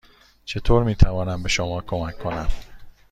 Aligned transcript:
چطور 0.45 0.83
می 0.83 0.95
توانم 0.95 1.43
به 1.43 1.49
شما 1.49 1.81
کمک 1.81 2.17
کنم؟ 2.17 2.49